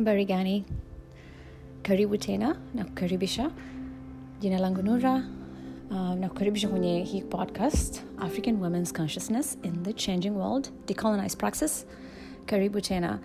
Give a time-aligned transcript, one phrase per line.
[0.00, 0.64] habari gani?
[1.82, 3.50] Karibu tena na kukaribisha
[4.40, 5.24] jina langu nura.
[5.90, 11.86] Um, na kukaribisha kwenye hii podcast african women's consciousness in the changing world Decolonize praxis.
[12.46, 13.18] Karibu tena.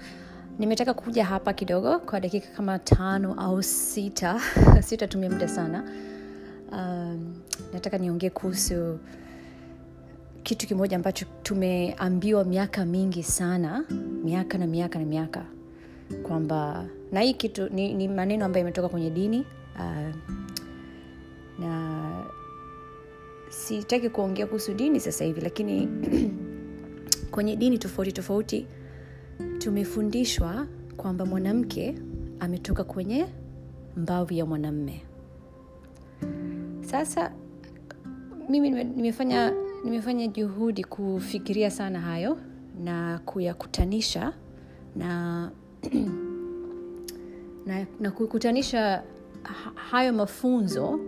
[0.60, 4.42] Nimetaka kuja hapa kidogo kwa dakika kama tano au sita.
[4.88, 5.84] Sitatumia muda sana.
[6.72, 7.36] Um,
[7.74, 9.00] nataka niongee kuhusu
[10.44, 13.84] kitu kimoja ambacho tumeambiwa miaka mingi sana.
[14.24, 15.46] Miaka na miaka na miaka
[16.24, 20.16] kwamba na hii kitu ni, ni maneno ambayo imetoka kwenye dini uh,
[21.60, 22.02] na
[23.50, 25.88] sitaki kuongea kuhusu dini sasa hivi lakini
[27.32, 28.68] kwenye dini tofauti tofauti
[29.58, 31.96] tumefundishwa kwamba mwanamke
[32.40, 33.26] ametoka kwenye
[33.98, 35.02] mbavu ya mwanamme.
[36.82, 37.32] Sasa
[38.50, 42.38] mimi nimefanya nimefanya juhudi kufikiria sana hayo
[42.84, 44.34] na kuyakutanisha
[44.96, 45.52] na
[47.66, 49.04] na, na kukutanisha
[49.76, 51.00] hayo mafunzo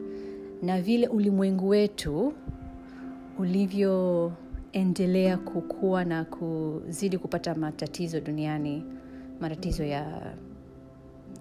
[0.62, 2.34] na vile ulimwengu wetu
[3.40, 8.84] ulivyoendelea kukua na kuzidi kupata matatizo duniani
[9.40, 10.34] matatizo ya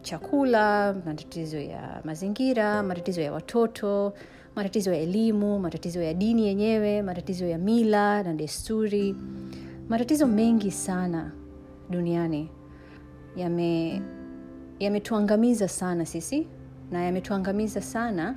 [0.03, 4.13] chakula matatizo ya mazingira matatizo ya watoto
[4.57, 9.17] matatizo ya elimu matatizo ya dini yenyewe matatizo ya mila na desturi
[9.89, 11.33] matatizo mengi sana
[11.91, 12.51] duniani
[13.37, 14.03] yame
[14.81, 16.47] yametuangamiza sana sisi
[16.91, 18.35] na yametuangamiza sana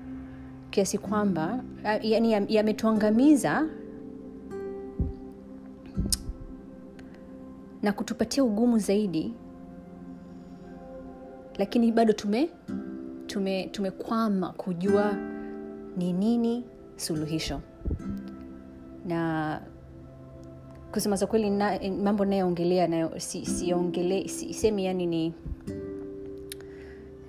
[0.69, 1.64] kiasi kwamba
[2.02, 3.67] yani yametuangamiza
[7.81, 9.33] na kutupatia ugumu zaidi
[11.58, 12.50] lakini bado tume
[13.27, 15.14] tume tumekwama kujua
[15.97, 16.64] ni nini
[16.95, 17.61] suluhisho.
[19.05, 19.61] Na
[20.91, 25.33] kusema za kweli na, mambo nayoongelea nayo si, siongele si, semi yani ni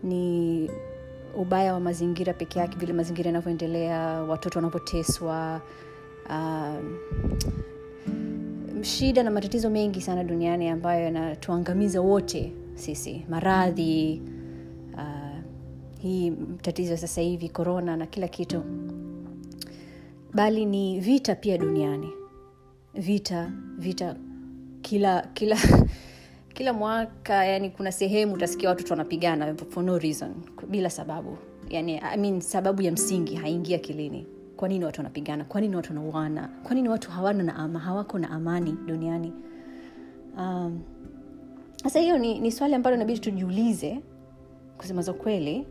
[0.03, 0.71] ni
[1.37, 5.61] ubaya wa mazingira peke yake vile mazingira yanavyoendelea watoto wanavyoteswa
[6.31, 6.99] um,
[8.83, 14.23] shida na matatizo mengi sana duniani ambayo yanatuangamiza wote sisi maradhi
[14.95, 15.39] uh,
[16.03, 18.63] hii tatizo sasa hivi korona na kila kitu.
[20.35, 22.09] Bali ni vita pia duniani
[22.95, 24.17] vita vita
[24.83, 25.57] kila kila
[26.55, 30.35] kila mwaka yani kuna sehemu utasikia watoto wanapigana for no reason
[30.69, 31.39] bila sababu.
[31.69, 34.27] Yani I mean, sababu ya msingi haingia akilini.
[34.57, 35.45] Kwa nini watu wanapigana?
[35.45, 39.33] Kwa nini watu wanauana kwa nini watu hawana na ama, hawako na amani duniani?
[40.39, 40.81] Um,
[41.83, 44.01] sasa hiyo ni, ni swali ambalo inabidi tujiulize
[44.79, 45.67] kusema za kweli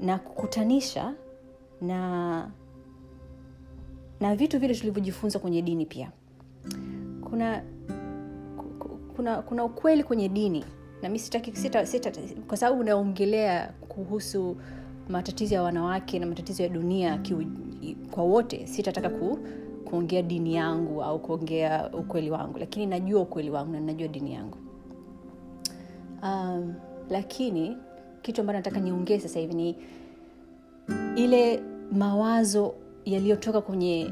[0.00, 1.14] na kukutanisha
[1.80, 2.50] na
[4.20, 6.10] na vitu vile tulivyojifunza kwenye dini pia.
[7.24, 7.62] Kuna
[9.16, 10.64] kuna kuna ukweli kwenye dini
[11.02, 12.12] na mi sitaki sita, sita,
[12.48, 14.56] kwa sababu unaongelea kuhusu
[15.08, 17.44] matatizo ya wanawake na matatizo ya dunia kiu,
[18.10, 19.38] kwa wote sitataka ku,
[19.84, 24.58] kuongea dini yangu au kuongea ukweli wangu lakini najua ukweli wangu na najua dini yangu.
[26.22, 26.74] Um,
[27.10, 27.76] lakini
[28.22, 29.76] kitu ambacho nataka niongee sasa hivi ni
[31.16, 31.62] ile
[31.92, 32.74] mawazo
[33.12, 34.10] yaliyotoka kwenye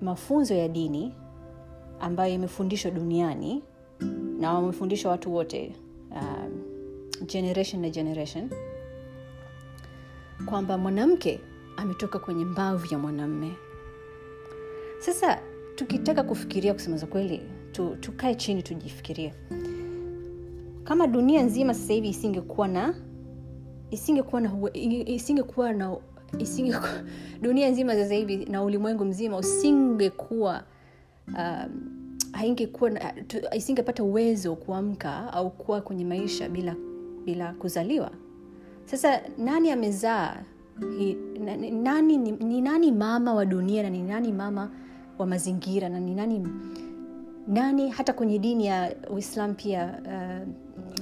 [0.00, 1.14] mafunzo ya dini
[2.00, 3.62] ambayo imefundishwa duniani
[4.38, 5.76] na wamefundishwa watu wote
[6.10, 6.62] um,
[7.26, 8.50] generation na generation
[10.46, 11.40] kwamba mwanamke
[11.76, 13.52] ametoka kwenye mbavu ya mwanamme.
[14.98, 15.38] Sasa
[15.74, 17.40] tukitaka kufikiria kusema za kweli
[17.72, 19.34] tu, tukae chini tujifikirie.
[20.84, 22.94] Kama dunia nzima sasa hivi isingekuwa na
[23.90, 24.52] isingekuwa na
[25.06, 25.96] isingekuwa na
[26.38, 26.74] isinge
[27.42, 30.62] dunia nzima sasa hivi na ulimwengu mzima usingekuwa
[31.28, 31.90] um,
[32.32, 32.90] haingekuwa
[33.56, 36.74] isingepata uwezo kuamka au kuwa kwenye maisha bila
[37.24, 38.10] bila kuzaliwa.
[38.84, 40.36] Sasa nani amezaa?
[41.82, 44.70] Nani, ni, ni nani mama wa dunia na ni nani mama
[45.18, 46.48] wa mazingira na ni nani
[47.48, 50.48] nani hata kwenye dini ya uislam pia uh,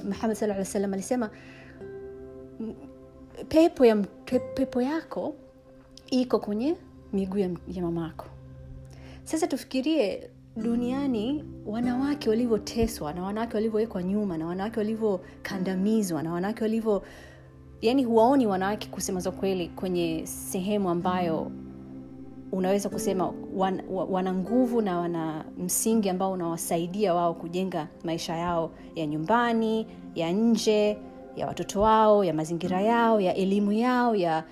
[0.07, 1.29] muhammad saa salam alisema
[3.47, 3.95] pepo ya
[4.55, 5.35] pepo yako
[6.11, 6.75] iko kwenye
[7.13, 8.25] miguu ya, ya mamako
[9.23, 17.03] sasa tufikirie duniani wanawake walivyoteswa na wanawake walivyowekwa nyuma na wanawake walivyokandamizwa na wanawake walivyo
[17.81, 21.51] yani huwaoni wanawake kusema za kweli kwenye sehemu ambayo
[22.51, 29.07] unaweza kusema wan, wana nguvu na wana msingi ambao unawasaidia wao kujenga maisha yao ya
[29.07, 30.97] nyumbani ya nje
[31.35, 34.43] ya watoto wao ya mazingira yao ya elimu yao ya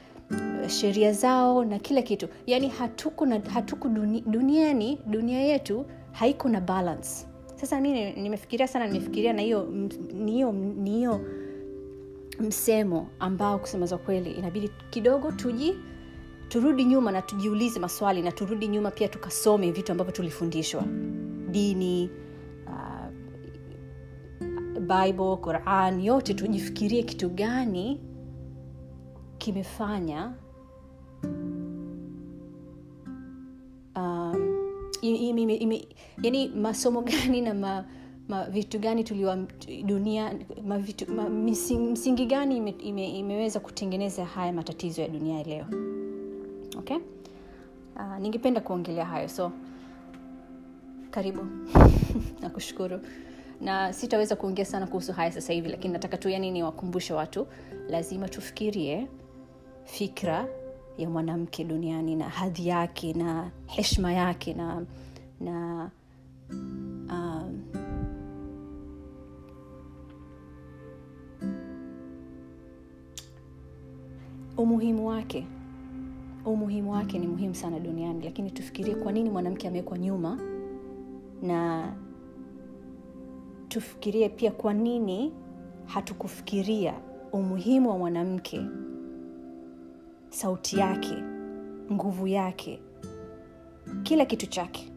[0.67, 2.27] sheria zao na kila kitu.
[2.47, 7.27] Yaani hatuko, na, hatuko duni, duniani dunia yetu haiko na balance.
[7.55, 9.67] Sasa mi nimefikiria sana nimefikiria na hiyo
[10.13, 11.21] niyo niyo
[12.39, 15.75] msemo ambao kusema za kweli inabidi kidogo tuji
[16.49, 20.83] turudi nyuma na tujiulize maswali na turudi nyuma pia tukasome vitu ambavyo tulifundishwa.
[21.51, 22.09] Dini
[24.87, 28.01] bible quran yote tujifikirie kitu gani
[29.37, 30.33] kimefanya
[33.95, 34.57] um,
[36.23, 37.85] yani masomo gani na ma,
[38.27, 39.37] ma, vitu gani tuliwa
[39.85, 40.33] dunia
[40.65, 45.65] ma, vitu, ma, msing, msingi gani ime, ime, imeweza kutengeneza haya matatizo ya dunia leo.
[46.77, 46.97] Okay?
[47.95, 49.51] Uh, ningependa kuongelea hayo so
[51.11, 51.45] karibu.
[52.41, 52.99] Nakushukuru
[53.61, 57.47] na sitaweza kuongea sana kuhusu haya sasa hivi lakini nataka tu yani niwakumbushe watu
[57.89, 59.07] lazima tufikirie
[59.85, 60.47] fikra
[60.97, 64.85] ya mwanamke duniani na hadhi yake na heshma yake na
[65.39, 65.89] na
[66.49, 67.63] um,
[74.57, 75.45] umuhimu wake.
[76.45, 80.39] Umuhimu wake ni muhimu sana duniani lakini tufikirie kwa nini mwanamke amewekwa nyuma
[81.41, 81.91] na
[83.77, 85.33] tufikirie pia kwa nini
[85.85, 86.93] hatukufikiria
[87.31, 88.61] umuhimu wa mwanamke
[90.29, 91.23] sauti yake
[91.91, 92.79] nguvu yake
[94.03, 94.91] kila kitu chake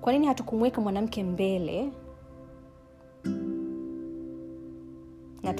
[0.00, 1.92] kwa nini hatukumweka mwanamke mbele
[5.42, 5.54] na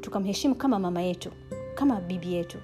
[0.00, 1.30] tukamheshimu tuka kama mama yetu
[1.74, 2.58] kama bibi yetu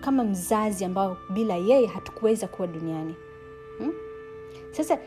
[0.00, 3.14] kama mzazi ambao bila yeye hatukuweza kuwa duniani
[3.78, 3.92] hmm?
[4.70, 4.98] sasa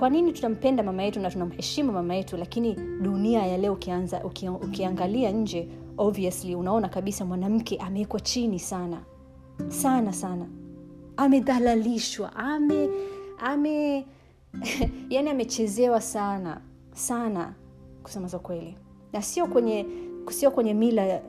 [0.00, 4.48] kwa nini tunampenda mama yetu na tunamheshimu mama yetu lakini dunia ya leo ukianza uki,
[4.48, 5.68] ukiangalia nje
[5.98, 9.00] obviously unaona kabisa mwanamke amewekwa chini sana.
[9.68, 10.46] Sana sana.
[11.16, 12.88] Amedhalalishwa ame
[13.38, 14.06] ame
[15.10, 16.60] yani amechezewa sana
[16.92, 17.54] sana
[18.02, 18.76] kusema za kweli.
[19.12, 19.86] Na sio kwenye
[20.30, 21.20] sio kwenye mila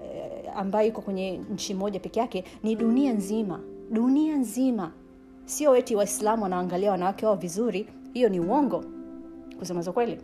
[0.55, 3.59] ambayo iko kwenye nchi moja peke yake ni dunia nzima.
[3.91, 4.91] Dunia nzima.
[5.45, 8.83] Sio eti waislamu wanaangalia wanawake wao vizuri hiyo ni uongo
[9.59, 10.17] kusema za kweli.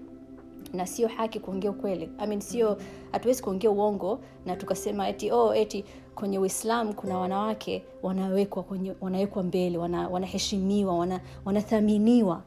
[0.73, 2.09] Na sio haki kuongea ukweli.
[2.17, 2.77] I mean, sio
[3.11, 5.85] hatuwezi kuongea uongo na tukasema eti oh, eti
[6.15, 12.41] kwenye uislam kuna wanawake wanawekwa kwenye wanawekwa mbele wana, wanaheshimiwa wana, wanathaminiwa.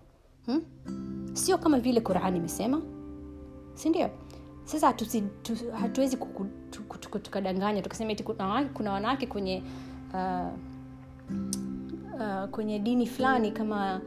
[0.47, 0.63] Hmm?
[1.33, 2.83] sio kama vile qurani imesema.
[3.75, 4.11] Sindio
[4.65, 5.07] sasa tu,
[5.73, 6.17] hatuwezi
[7.23, 9.63] tukadanganya tukasema eti kuna, kuna wanawake kwenye
[10.15, 10.49] uh,
[12.15, 14.01] uh, kwenye dini fulani kama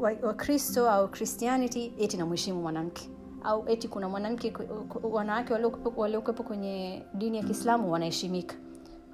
[0.00, 3.10] wakristo wa au christianity eti namheshimu mwanamke.
[3.44, 4.52] Au eti kuna mwanamke
[5.02, 5.52] wanawake
[5.96, 8.56] waliokuwepo kwenye dini ya kiislamu wanaheshimika.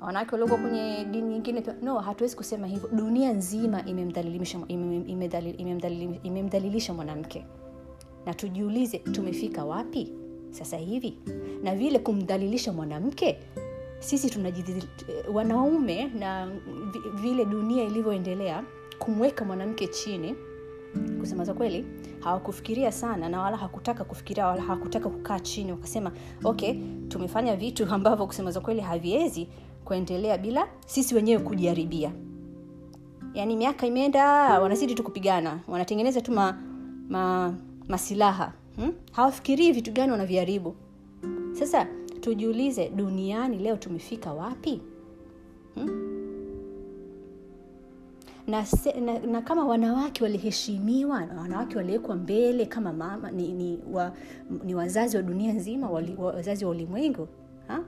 [0.01, 2.89] Wanawake waliokuwa kwenye dini nyingine no hatuwezi kusema hivyo.
[2.93, 7.47] Dunia nzima imemdhalilisha imemdhalilisha imemdhalilisha mwanamke.
[8.27, 10.13] Na tujiulize tumefika wapi?
[10.51, 11.19] Sasa hivi?
[11.63, 13.39] Na vile kumdhalilisha mwanamke
[13.99, 14.83] sisi tunajidhil,
[15.33, 16.51] wanaume na
[17.15, 18.65] vile dunia ilivyoendelea
[18.99, 20.35] kumweka mwanamke chini
[21.21, 21.85] kusema za kweli
[22.21, 26.13] hawakufikiria sana na wala hakutaka kufikiria wala hakutaka kukaa chini wakasema
[26.45, 26.75] okay
[27.09, 29.49] tumefanya vitu ambavyo kusema za kweli haviwezi
[29.85, 32.13] kuendelea bila sisi wenyewe kujiharibia
[33.35, 34.25] yaani miaka imeenda
[34.61, 36.59] wanazidi tu kupigana wanatengeneza tu ma,
[37.09, 37.55] ma,
[37.89, 38.93] masilaha hmm?
[39.13, 40.75] hawafikirii vitu gani wanaviharibu
[41.53, 41.87] sasa
[42.21, 44.81] tujiulize duniani leo tumefika wapi
[45.75, 46.16] hmm?
[48.47, 48.67] Na,
[49.01, 54.13] na, na kama wanawake waliheshimiwa na wanawake waliwekwa mbele kama mama ni, ni, wa,
[54.65, 57.29] ni wazazi wa dunia nzima wali, wazazi wa ulimwengu
[57.69, 57.81] ha?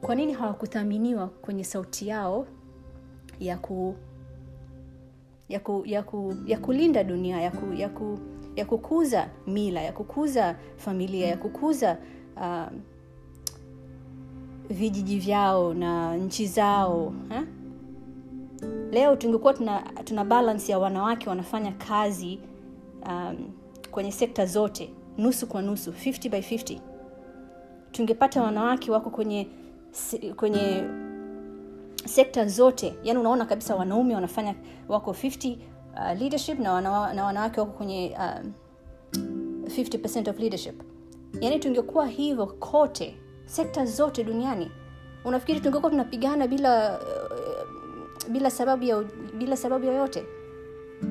[0.00, 2.46] kwa nini hawakuthaminiwa kwenye sauti yao
[3.40, 3.94] ya ku
[5.48, 8.18] ya, ku, ya, ku, ya kulinda dunia ya, ku, ya, ku,
[8.56, 11.98] ya kukuza mila ya kukuza familia ya kukuza
[12.36, 12.66] uh,
[14.70, 17.44] vijiji vyao na nchi zao ha?
[18.90, 22.40] Leo tungekuwa tuna, tuna balance ya wanawake wanafanya kazi
[23.06, 23.36] um,
[23.90, 26.78] kwenye sekta zote nusu kwa nusu 50 by 50
[27.92, 29.48] tungepata wanawake wako kwenye
[30.36, 30.84] kwenye
[32.04, 34.54] sekta zote yani unaona kabisa wanaume wanafanya
[34.88, 35.56] wako 50
[35.94, 38.52] uh, leadership na, wana, na wanawake wako kwenye um,
[39.70, 40.82] 50 of leadership.
[41.40, 43.16] Yani tungekuwa hivyo kote
[43.46, 44.70] sekta zote duniani.
[45.24, 47.00] Unafikiri tungekuwa tunapigana bila
[48.30, 49.04] bila sababu ya
[49.38, 50.24] bila sababu yoyote.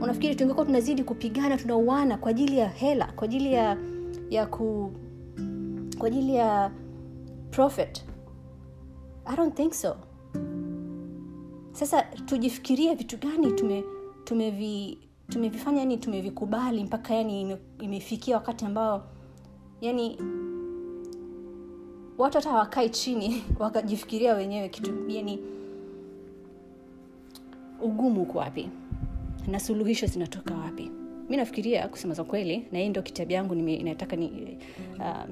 [0.02, 3.78] Unafikiri tungekuwa tunazidi kupigana tunauana kwa ajili ya hela kwa ajili ya
[4.30, 4.92] ya ku
[5.98, 6.72] kwa ajili ya
[7.52, 8.04] profit?
[9.26, 9.96] I don't think so.
[11.72, 13.84] Sasa tujifikirie vitu gani tume
[14.24, 14.98] tumevi
[15.30, 19.08] tumevifanya yani tumevikubali mpaka yani ime, imefikia wakati ambao
[19.82, 20.18] yani
[22.18, 25.40] watu hata hawakai chini wakajifikiria wenyewe kitu yani
[27.82, 28.70] ugumu uko wapi?
[29.48, 30.92] Na suluhisho zinatoka wapi?
[31.30, 34.58] Mi nafikiria kusema za kweli na hii ndio kitabu yangu nataka ni,
[35.00, 35.24] uh,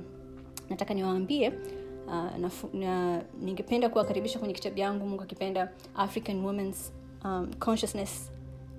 [0.70, 1.50] nataka niwaambie
[2.08, 6.94] uh, na, na ningependa kuwakaribisha kwenye kitabu yangu mungu akipenda african womens
[7.26, 8.32] um, consciousness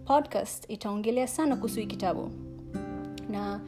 [0.05, 0.65] podcast.
[0.71, 2.31] Itaongelea sana kuhusu hii kitabu.
[3.31, 3.61] Na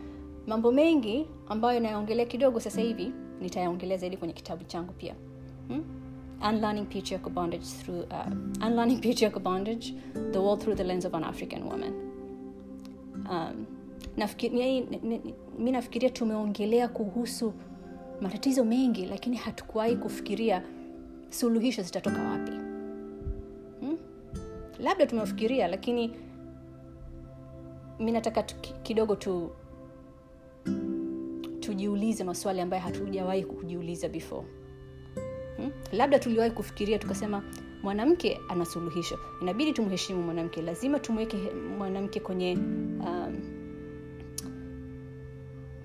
[0.47, 5.15] mambo mengi ambayo nayaongelea kidogo sasa hivi nitayaongelea zaidi kwenye kitabu changu pia.
[5.69, 5.85] Hmm?
[6.49, 9.95] Unlearning patriarchal bondage through uh, unlearning patriarchal bondage
[10.33, 11.93] the world through the lens of an african woman.
[13.31, 13.67] Um,
[15.59, 17.53] mi, nafikiria tumeongelea kuhusu
[18.21, 20.63] matatizo mengi lakini hatukuwahi kufikiria
[21.31, 22.53] suluhisho zitatoka wapi.
[23.81, 23.99] Hmm?
[24.79, 26.17] labda tumefikiria lakini
[27.99, 28.43] mi nataka
[28.83, 29.51] kidogo tu
[31.61, 34.47] tujiulize maswali ambayo hatujawahi kujiuliza before
[35.61, 35.71] hmm?
[35.93, 37.43] labda tuliwahi kufikiria tukasema
[37.83, 39.19] mwanamke ana suluhisho.
[39.43, 40.63] Inabidi tumheshimu mwanamke.
[40.63, 41.37] Lazima tumweke
[41.79, 42.59] mwanamke kwenye
[43.01, 43.41] um,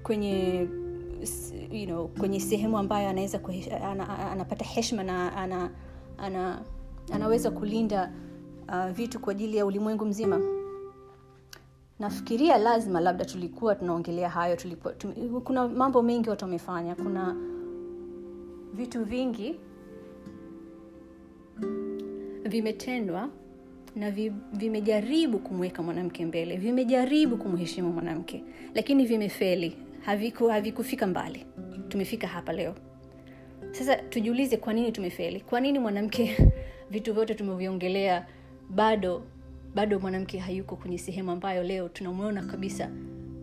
[0.03, 0.67] kwenye
[1.71, 3.39] you know, kwenye sehemu ambayo anaweza
[3.83, 5.69] ana, anapata heshma na ana,
[6.17, 6.61] ana,
[7.11, 8.11] anaweza kulinda
[8.69, 10.41] uh, vitu kwa ajili ya ulimwengu mzima.
[11.99, 16.95] Nafikiria lazima labda tulikuwa tunaongelea hayo tulipo, tum, kuna mambo mengi watu wamefanya.
[16.95, 17.35] Kuna
[18.75, 19.55] vitu vingi
[22.43, 23.29] vimetendwa
[23.95, 29.77] na vi, vimejaribu kumweka mwanamke mbele vimejaribu kumheshimu mwanamke lakini vimefeli.
[30.01, 31.45] Haviku havikufika mbali.
[31.89, 32.75] Tumefika hapa leo.
[33.71, 35.39] Sasa tujiulize kwa nini tumefeli?
[35.41, 36.37] Kwa nini mwanamke
[36.91, 38.25] vitu vyote tumeviongelea
[38.69, 39.23] bado
[39.75, 42.89] bado mwanamke hayuko kwenye sehemu ambayo leo tunamwona kabisa?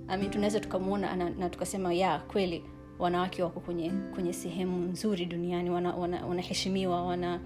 [0.08, 2.64] I mean, tunaweza tukamwona na, na tukasema ya kweli
[3.02, 7.40] wanawake wako kwenye kwenye sehemu nzuri duniani wanaheshimiwa wana, wana,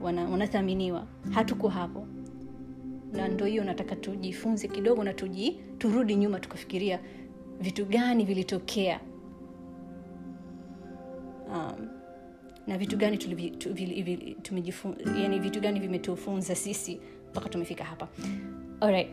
[0.00, 0.98] wana wanathaminiwa.
[1.24, 2.06] Wana hatuko hapo.
[3.12, 7.00] Na ndo hiyo nataka tujifunze kidogo na tuji, turudi nyuma tukafikiria
[7.60, 9.00] vitu gani vilitokea.
[11.48, 11.88] Um,
[12.66, 13.18] na vitu gani
[15.22, 17.00] yani vitu gani vimetufunza sisi
[17.30, 18.08] mpaka tumefika hapa.
[18.80, 19.08] Alright.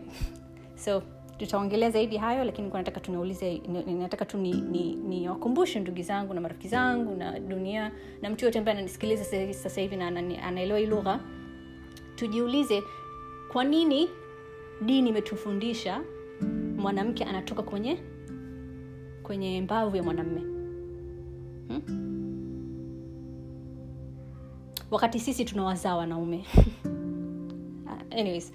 [0.75, 1.03] so
[1.37, 3.61] tutaongelea zaidi hayo lakini nataka tuniulize
[3.99, 8.59] nataka tu niwakumbushe ni, ni ndugu zangu na marafiki zangu na dunia na mtu yote
[8.59, 10.07] ambaye ananisikiliza sasa hivi na
[10.43, 11.19] anaelewa hii lugha.
[12.15, 12.83] Tujiulize
[13.51, 14.09] kwa nini
[14.81, 16.01] dini imetufundisha
[16.77, 17.97] mwanamke anatoka kwenye
[19.23, 20.41] kwenye mbavu ya mwanamme?
[21.67, 22.03] Hmm?
[24.93, 26.45] wakati sisi tunawazaa wanaume.
[28.19, 28.53] Anyways